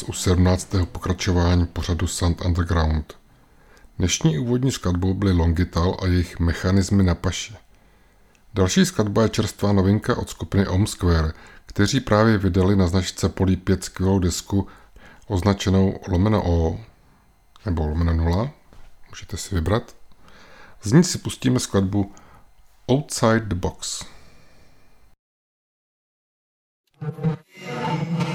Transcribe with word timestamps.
Vás 0.00 0.08
u 0.08 0.12
17. 0.12 0.74
pokračování 0.92 1.66
pořadu 1.66 2.06
Sand 2.06 2.40
Underground. 2.40 3.14
Dnešní 3.98 4.38
úvodní 4.38 4.72
skladbou 4.72 5.14
byly 5.14 5.32
Longital 5.32 5.96
a 6.02 6.06
jejich 6.06 6.38
mechanismy 6.38 7.02
na 7.02 7.14
paši. 7.14 7.54
Další 8.54 8.86
skladba 8.86 9.22
je 9.22 9.28
čerstvá 9.28 9.72
novinka 9.72 10.18
od 10.18 10.30
skupiny 10.30 10.68
Om 10.68 10.86
Square, 10.86 11.32
kteří 11.66 12.00
právě 12.00 12.38
vydali 12.38 12.76
na 12.76 12.86
značce 12.86 13.28
Poly 13.28 13.56
5 13.56 13.84
skvělou 13.84 14.18
desku 14.18 14.68
označenou 15.26 16.00
lomeno 16.08 16.42
O 16.44 16.80
nebo 17.66 17.86
lomeno 17.86 18.14
0, 18.14 18.50
můžete 19.10 19.36
si 19.36 19.54
vybrat. 19.54 19.96
Z 20.82 20.92
ní 20.92 21.04
si 21.04 21.18
pustíme 21.18 21.60
skladbu 21.60 22.12
Outside 22.88 23.40
the 23.40 23.54
Box. 23.54 24.04
thank 27.00 28.28
you 28.28 28.29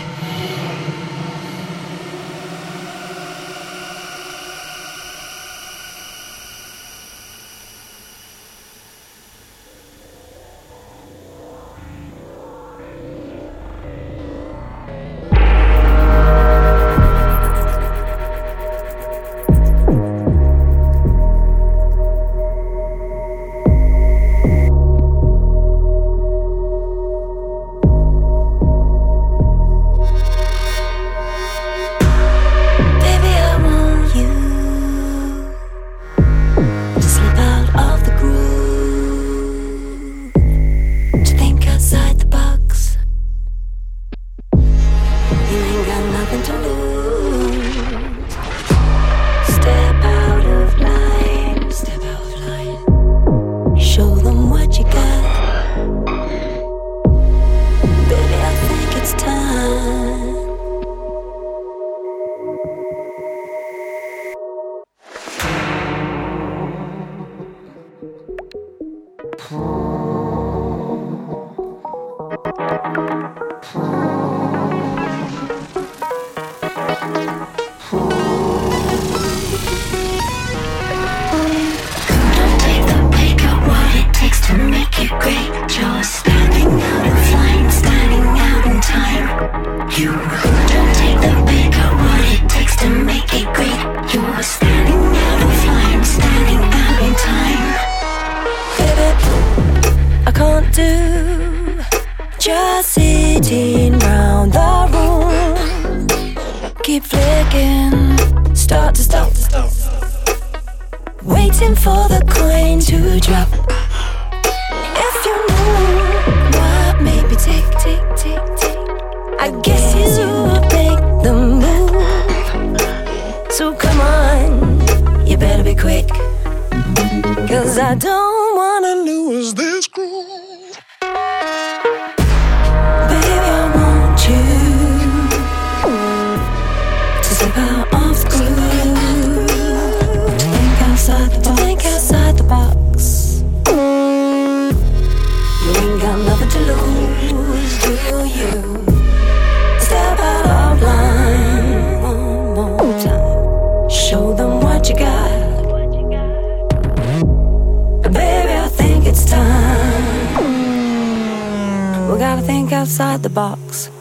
outside 162.96 163.24
the 163.24 163.30
box. 163.30 163.95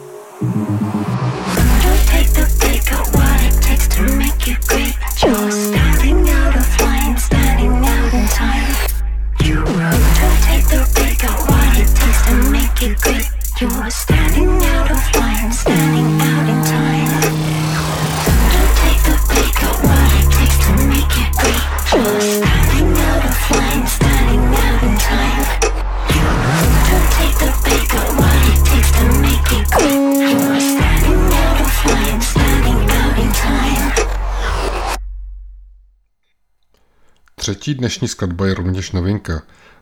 Třetí 37.65 37.77
dnešní 37.77 38.07
skladba 38.07 38.47
je 38.47 38.53
rovněž 38.53 38.91
novinka. 38.91 39.41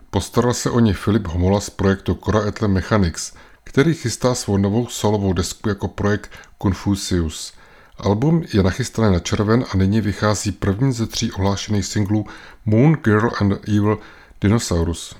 Postaral 0.09 0.53
se 0.53 0.69
o 0.69 0.79
ně 0.79 0.93
Filip 0.93 1.27
Homola 1.27 1.59
z 1.59 1.69
projektu 1.69 2.15
Cora 2.25 2.47
Etle 2.47 2.67
Mechanics, 2.67 3.33
který 3.63 3.93
chystá 3.93 4.35
svou 4.35 4.57
novou 4.57 4.87
solovou 4.87 5.33
desku 5.33 5.69
jako 5.69 5.87
projekt 5.87 6.31
Confucius. 6.61 7.53
Album 7.97 8.43
je 8.53 8.63
nachystané 8.63 9.11
na 9.11 9.19
červen 9.19 9.65
a 9.73 9.77
nyní 9.77 10.01
vychází 10.01 10.51
první 10.51 10.93
ze 10.93 11.07
tří 11.07 11.31
ohlášených 11.31 11.85
singlů 11.85 12.25
Moon 12.65 12.93
Girl 12.93 13.29
and 13.41 13.67
Evil 13.67 13.99
Dinosaurus. 14.41 15.15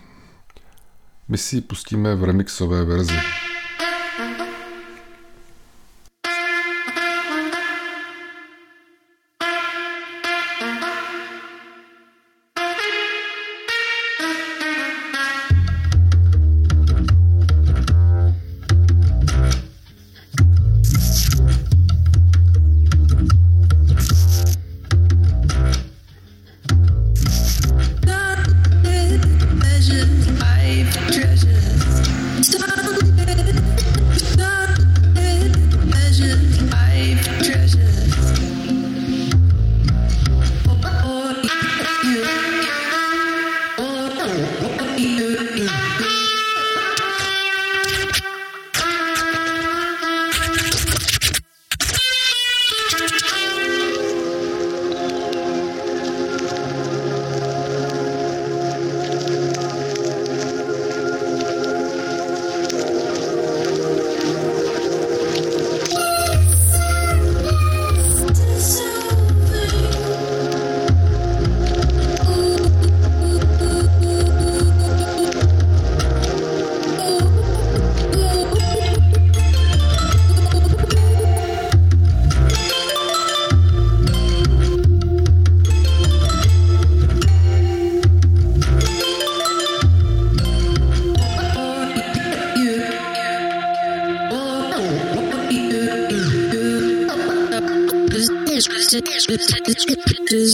My 1.27 1.37
si 1.37 1.55
ji 1.55 1.61
pustíme 1.61 2.15
v 2.15 2.23
remixové 2.23 2.83
verzi. 2.83 3.19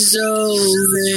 zone 0.09 1.08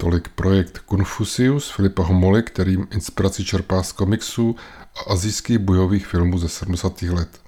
tolik 0.00 0.28
projekt 0.28 0.80
Confucius 0.90 1.70
Filipa 1.70 2.02
Homoly, 2.02 2.42
kterým 2.42 2.86
inspiraci 2.90 3.44
čerpá 3.44 3.82
z 3.82 3.92
komiksů 3.92 4.56
a 4.96 5.12
azijských 5.12 5.58
bojových 5.58 6.06
filmů 6.06 6.38
ze 6.38 6.48
70. 6.48 7.02
let. 7.02 7.40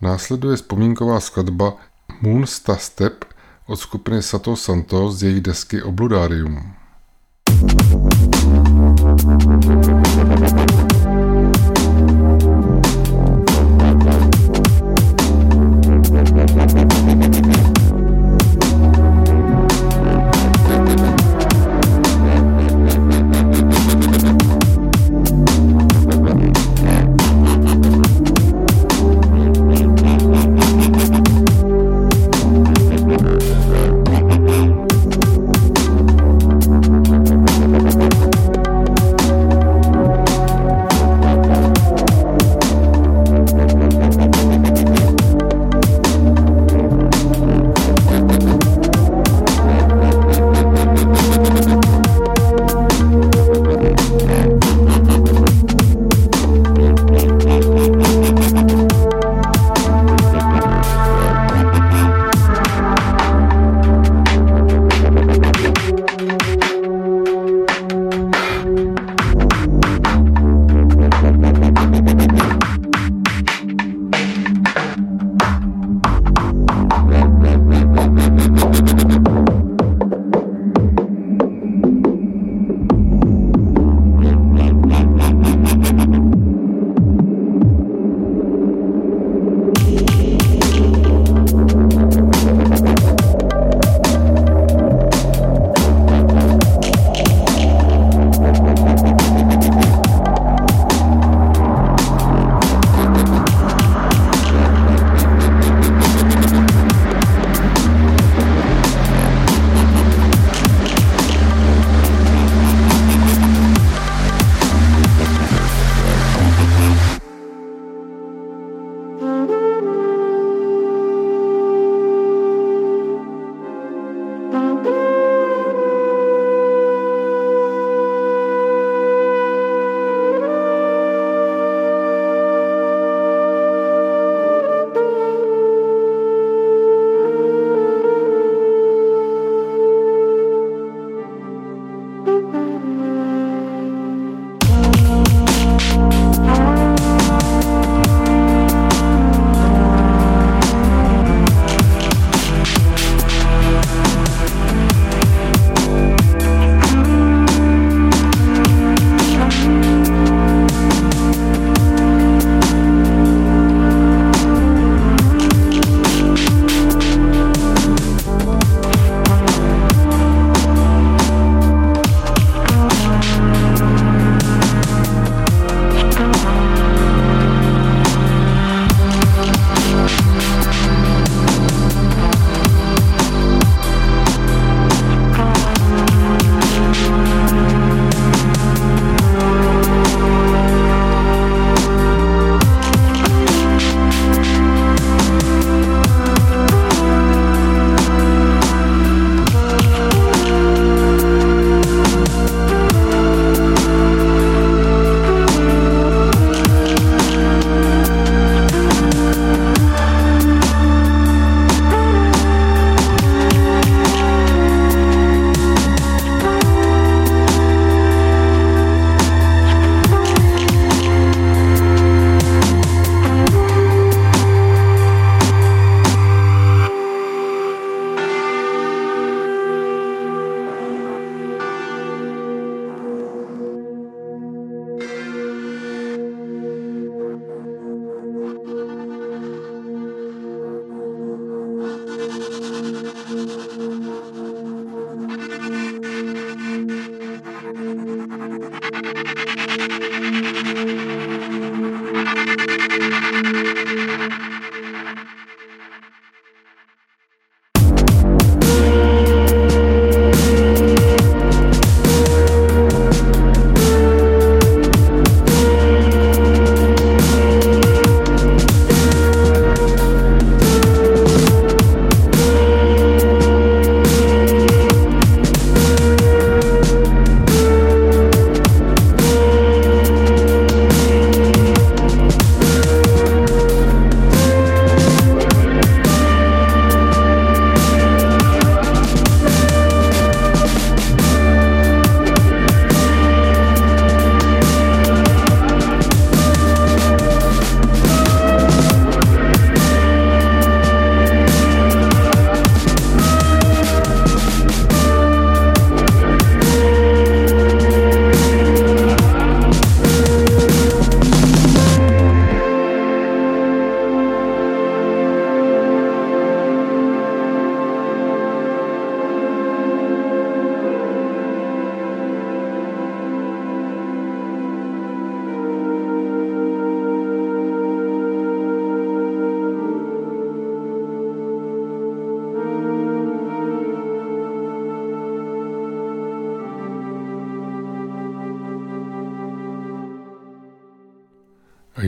Následuje 0.00 0.56
vzpomínková 0.56 1.20
skladba 1.20 1.76
Moon 2.20 2.46
Star 2.46 2.78
Step 2.78 3.24
od 3.66 3.76
skupiny 3.76 4.22
Sato 4.22 4.56
Santo 4.56 5.12
z 5.12 5.22
jejich 5.22 5.40
desky 5.40 5.82
Obludarium. 5.82 6.72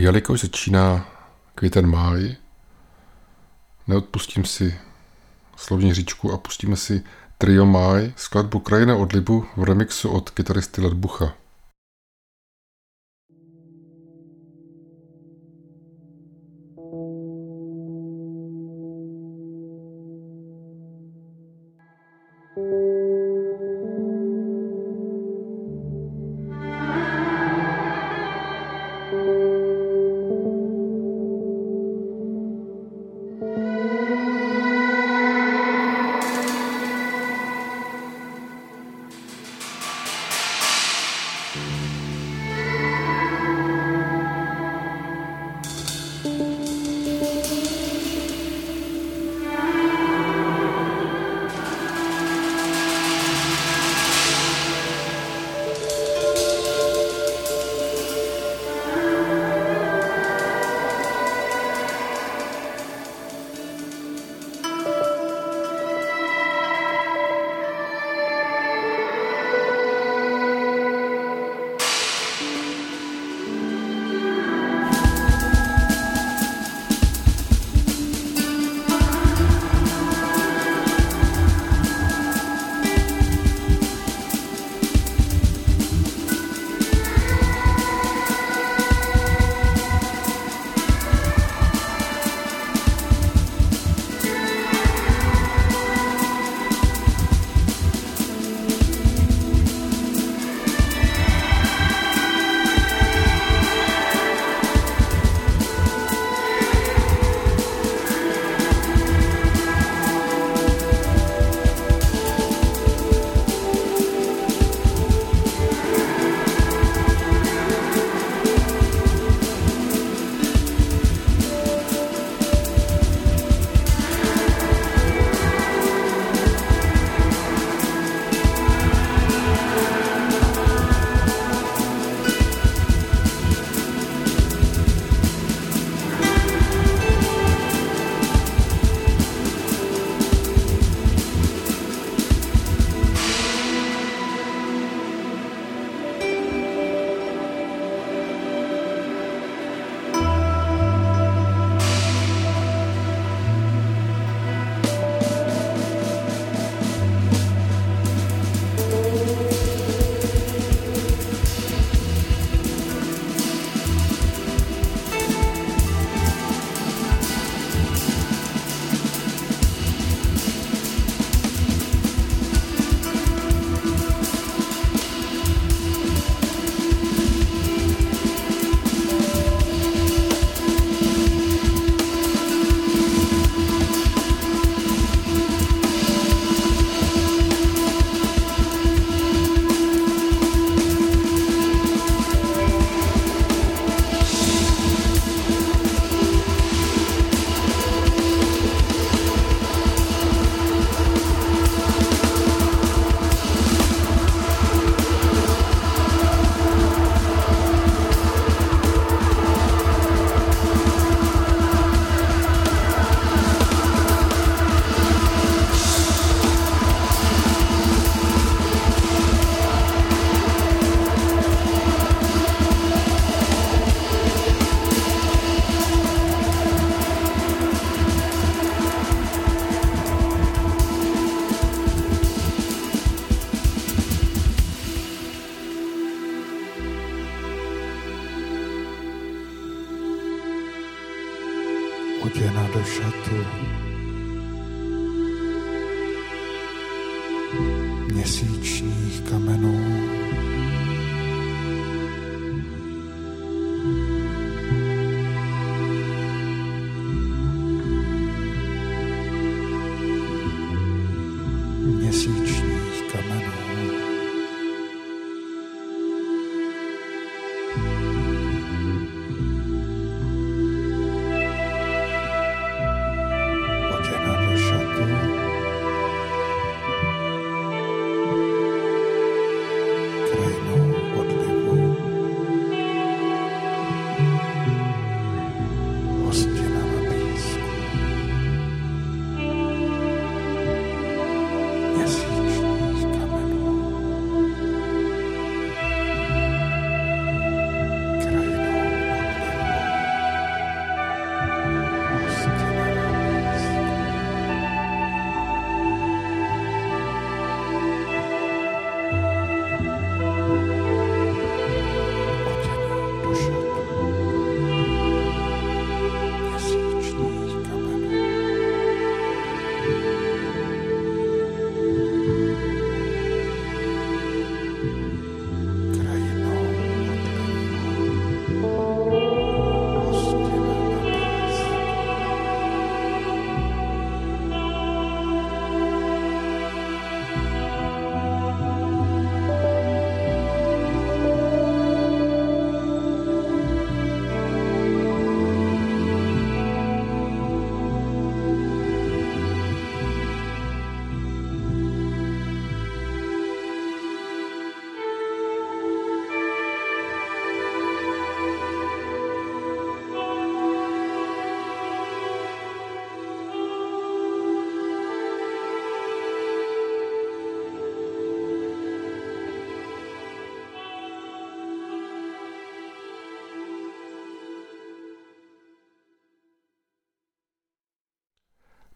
Jelikož 0.03 0.41
začíná 0.41 1.07
květen 1.55 1.87
máj, 1.87 2.37
neodpustím 3.87 4.45
si 4.45 4.79
slovní 5.57 5.95
říčku 5.95 6.33
a 6.33 6.39
pustíme 6.39 6.77
si 6.77 7.03
Trio 7.39 7.67
Máj, 7.67 8.13
skladbu 8.17 8.59
Krajina 8.59 8.97
odlibu 8.97 9.47
v 9.57 9.65
remixu 9.65 10.11
od 10.11 10.31
kytaristy 10.31 10.81
Ledbucha. 10.81 11.35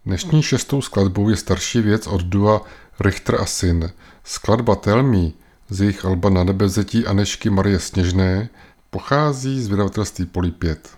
Dnešní 0.07 0.43
šestou 0.43 0.83
skladbou 0.83 1.29
je 1.29 1.37
starší 1.37 1.81
věc 1.81 2.07
od 2.07 2.23
dua 2.23 2.63
Richter 3.01 3.41
a 3.41 3.47
syn. 3.47 3.91
Skladba 4.25 4.75
Tell 4.75 5.03
Me 5.03 5.31
z 5.69 5.81
jejich 5.81 6.05
alba 6.05 6.31
Na 6.31 6.45
nebezetí 6.45 7.07
Anešky 7.07 7.51
Marie 7.51 7.79
Sněžné 7.79 8.49
pochází 8.91 9.63
z 9.63 9.69
vydavatelství 9.69 10.27
Poli 10.27 10.51
5. 10.51 10.89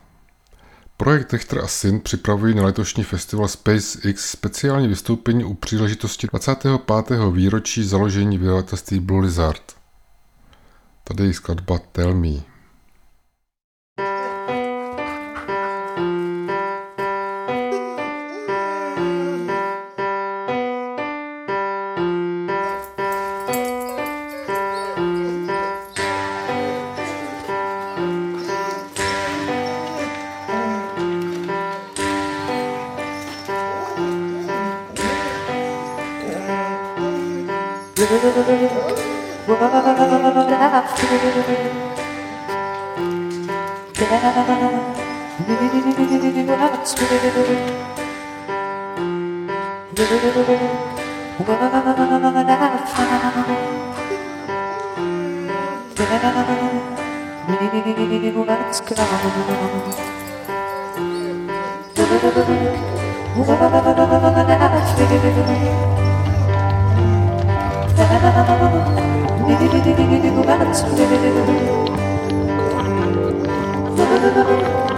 Projekt 0.97 1.33
Richter 1.33 1.59
a 1.59 1.67
syn 1.67 2.01
připravují 2.01 2.55
na 2.55 2.65
letošní 2.65 3.05
festival 3.05 3.49
SpaceX 3.49 4.31
speciální 4.31 4.89
vystoupení 4.89 5.45
u 5.45 5.55
příležitosti 5.55 6.27
25. 6.27 6.81
výročí 7.33 7.85
založení 7.85 8.39
vydavatelství 8.39 9.01
Blue 9.01 9.23
Lizard. 9.23 9.63
Tady 11.05 11.25
je 11.25 11.35
skladba 11.35 11.79
Tell 11.93 12.15
Me. 12.15 12.48
Let's 47.11 47.21
go. 74.41 74.98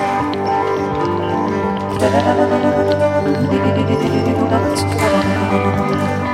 Thank 2.01 3.45
you. 6.25 6.30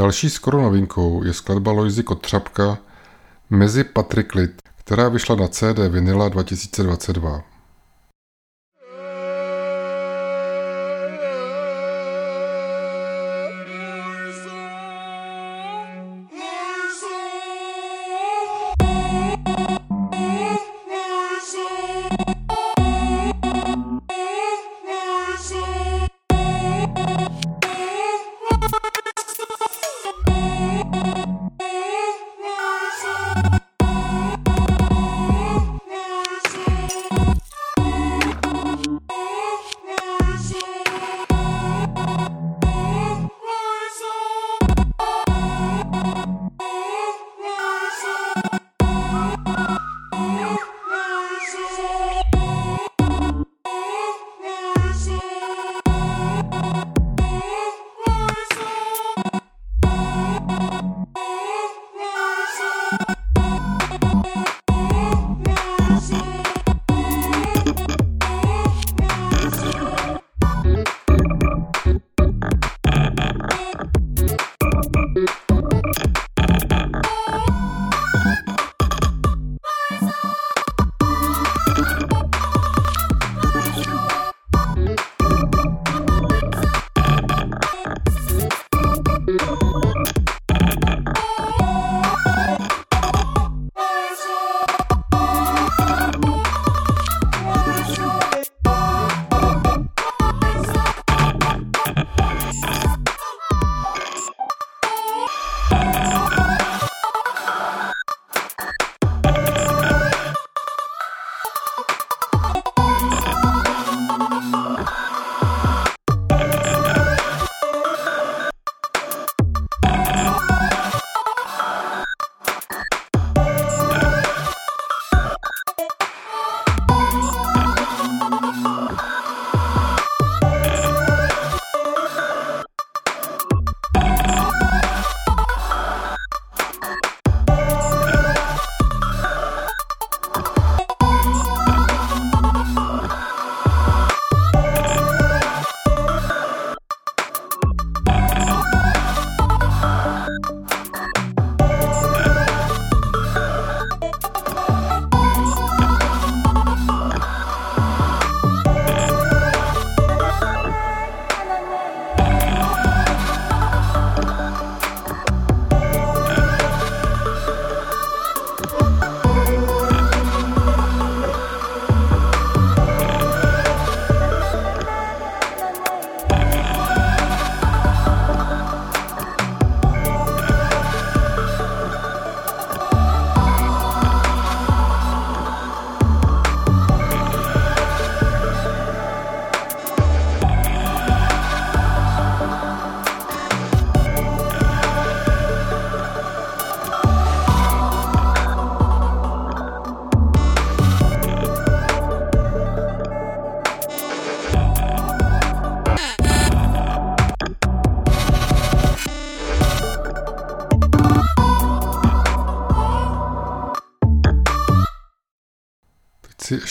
Další 0.00 0.30
skoro 0.30 0.62
novinkou 0.62 1.24
je 1.24 1.32
skladba 1.32 1.72
Loisy 1.72 2.02
Kotřapka 2.02 2.78
Mezi 3.50 3.84
Patriklit, 3.84 4.62
která 4.76 5.08
vyšla 5.08 5.36
na 5.36 5.48
CD 5.48 5.78
Vinila 5.88 6.28
2022. 6.28 7.42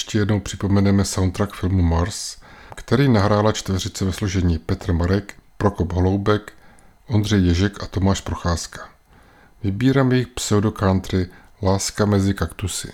ještě 0.09 0.19
jednou 0.19 0.39
připomeneme 0.39 1.05
soundtrack 1.05 1.53
filmu 1.53 1.81
Mars, 1.81 2.37
který 2.75 3.09
nahrála 3.09 3.51
čtveřice 3.51 4.05
ve 4.05 4.13
složení 4.13 4.57
Petr 4.57 4.93
Marek, 4.93 5.35
Prokop 5.57 5.93
Holoubek, 5.93 6.53
Ondřej 7.07 7.45
Ježek 7.45 7.83
a 7.83 7.87
Tomáš 7.87 8.21
Procházka. 8.21 8.89
Vybírám 9.63 10.11
jejich 10.11 10.27
pseudo-country 10.27 11.29
Láska 11.61 12.05
mezi 12.05 12.33
kaktusy. 12.33 12.91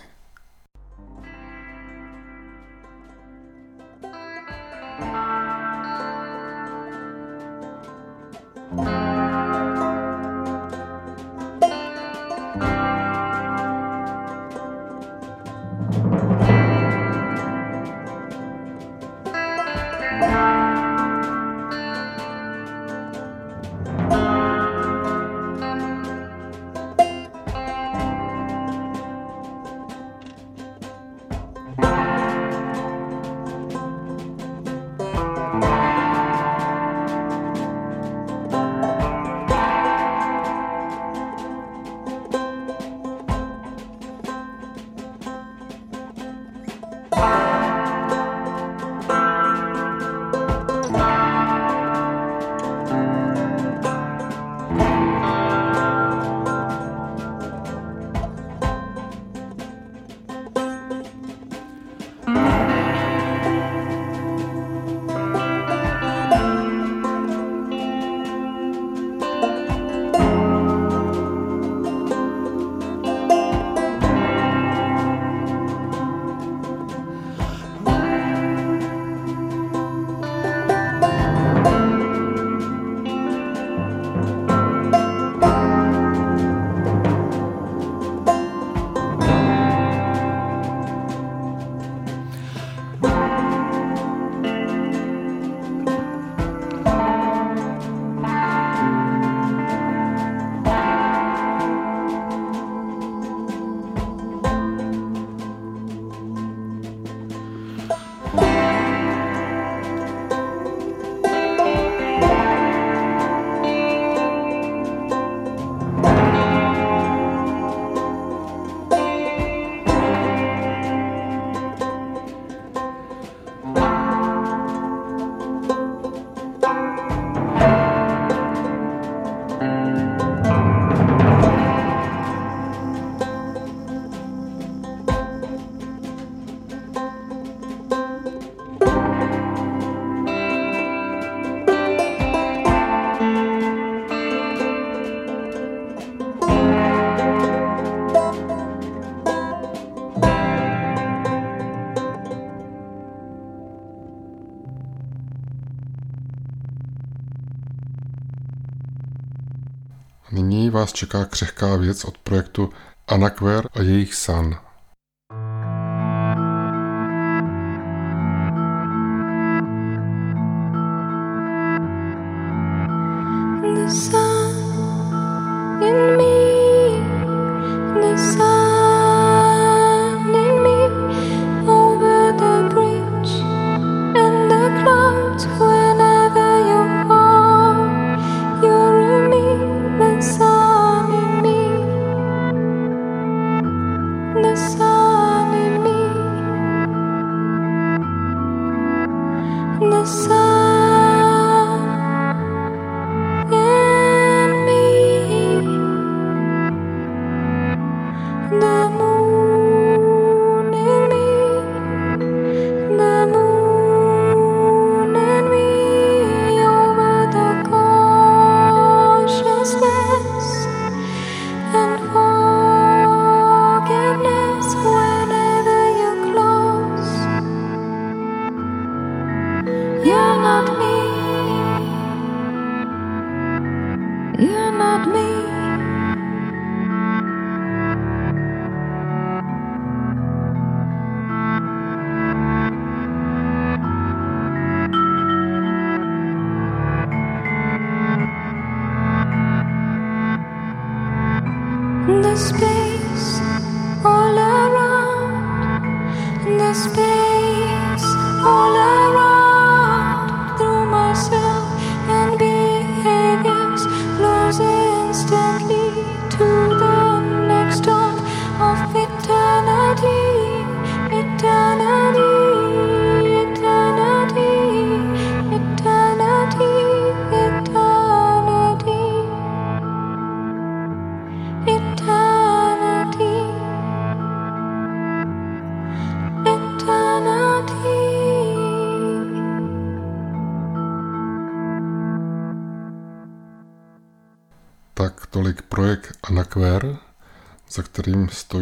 nás 160.85 160.93
čeká 160.93 161.25
křehká 161.25 161.75
věc 161.75 162.05
od 162.05 162.17
projektu 162.17 162.69
Anakver 163.07 163.67
a 163.73 163.81
jejich 163.81 164.15
San. 164.15 164.64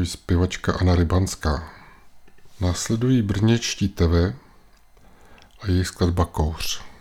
režisérují 0.04 0.08
zpěvačka 0.08 0.74
Anna 0.74 0.96
Rybanská. 0.96 1.70
Následují 2.60 3.22
brněčtí 3.22 3.90
TV 3.90 4.36
a 5.62 5.68
její 5.68 5.86
skladba 5.86 6.26
Kouř. 6.26 6.93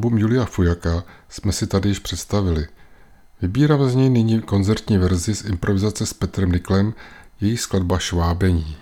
Album 0.00 0.18
Julia 0.18 0.44
Fujaka 0.44 1.04
jsme 1.28 1.52
si 1.52 1.66
tady 1.66 1.88
již 1.88 1.98
představili. 1.98 2.66
Vybírám 3.42 3.88
z 3.88 3.94
něj 3.94 4.10
nyní 4.10 4.40
koncertní 4.40 4.98
verzi 4.98 5.34
z 5.34 5.44
improvizace 5.44 6.06
s 6.06 6.12
Petrem 6.12 6.52
Niklem, 6.52 6.94
její 7.40 7.56
skladba 7.56 7.98
Švábení. 7.98 8.76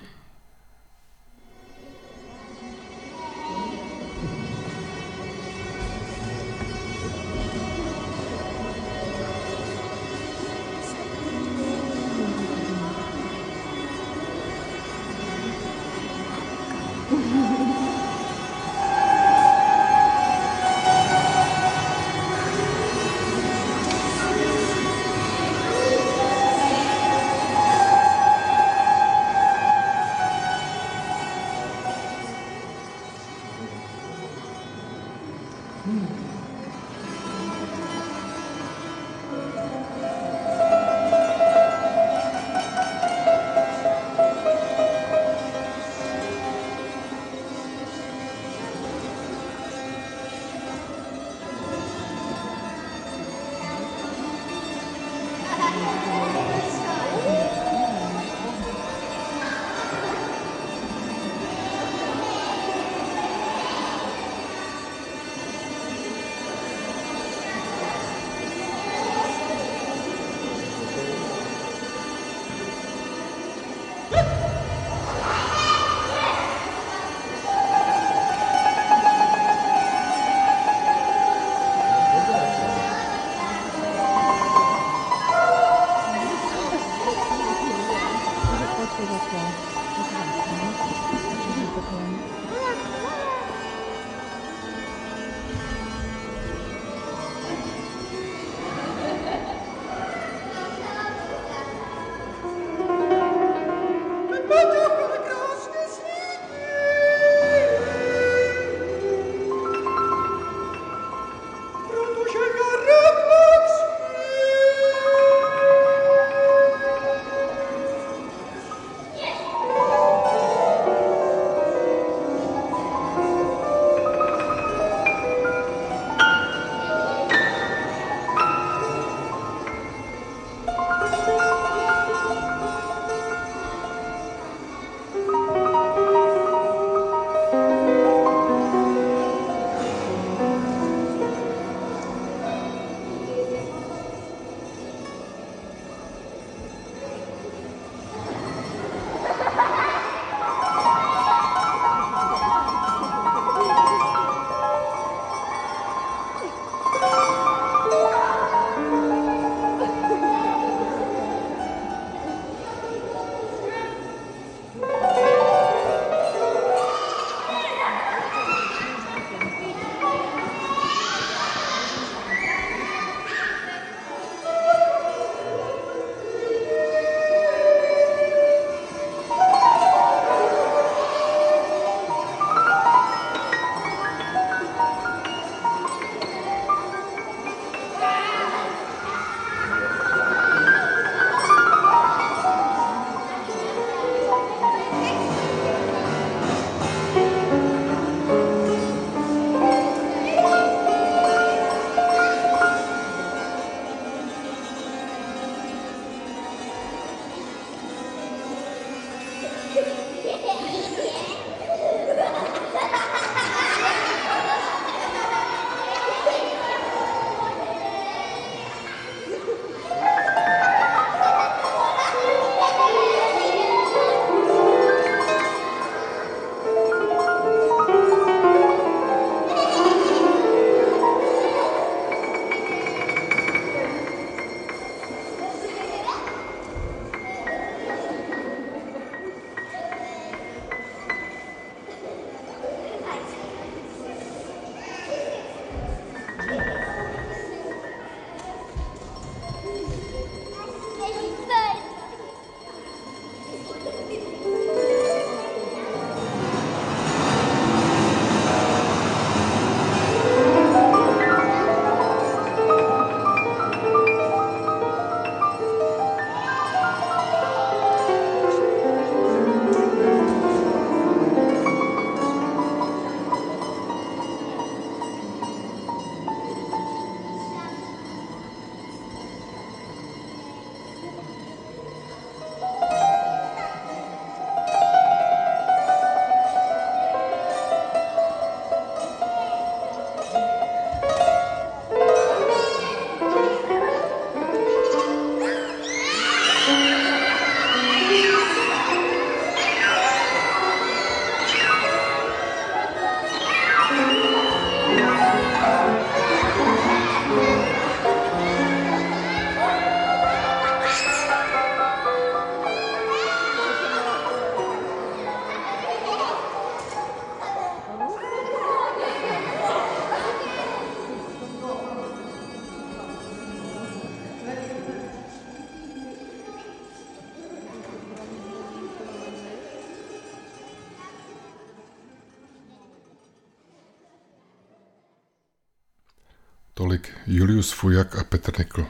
Julius 337.31 337.73
Fujak 337.73 338.17
a 338.19 338.25
Petr 338.25 338.59
Nikl. 338.59 338.87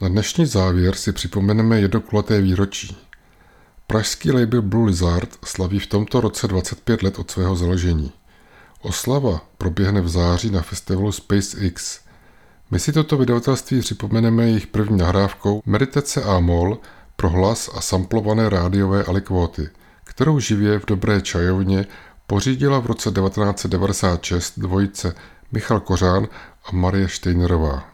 Na 0.00 0.08
dnešní 0.08 0.46
závěr 0.46 0.94
si 0.94 1.12
připomeneme 1.12 1.80
jedno 1.80 2.00
kulaté 2.00 2.40
výročí. 2.40 2.96
Pražský 3.86 4.32
label 4.32 4.62
Blue 4.62 4.86
Lizard 4.86 5.28
slaví 5.44 5.78
v 5.78 5.86
tomto 5.86 6.20
roce 6.20 6.48
25 6.48 7.02
let 7.02 7.18
od 7.18 7.30
svého 7.30 7.56
založení. 7.56 8.12
Oslava 8.80 9.40
proběhne 9.58 10.00
v 10.00 10.08
září 10.08 10.50
na 10.50 10.62
festivalu 10.62 11.12
SpaceX. 11.12 12.00
My 12.70 12.78
si 12.78 12.92
toto 12.92 13.16
vydavatelství 13.16 13.80
připomeneme 13.80 14.44
jejich 14.44 14.66
první 14.66 14.98
nahrávkou 14.98 15.62
Meditace 15.66 16.22
a 16.22 16.40
mol 16.40 16.78
pro 17.16 17.28
hlas 17.28 17.70
a 17.74 17.80
samplované 17.80 18.48
rádiové 18.48 19.04
alikvóty, 19.04 19.70
kterou 20.04 20.38
živě 20.38 20.78
v 20.78 20.86
Dobré 20.86 21.20
čajovně 21.20 21.86
pořídila 22.26 22.78
v 22.78 22.86
roce 22.86 23.10
1996 23.10 24.58
dvojice 24.58 25.14
Michal 25.52 25.80
Kořán 25.80 26.28
a 26.64 26.72
Marie 26.72 27.08
Steinerová. 27.08 27.91